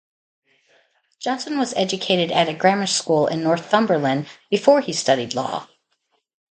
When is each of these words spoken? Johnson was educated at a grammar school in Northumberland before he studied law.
Johnson 1.19 1.59
was 1.59 1.75
educated 1.75 2.31
at 2.31 2.49
a 2.49 2.55
grammar 2.55 2.87
school 2.87 3.27
in 3.27 3.43
Northumberland 3.43 4.25
before 4.49 4.81
he 4.81 4.93
studied 4.93 5.35
law. 5.35 5.67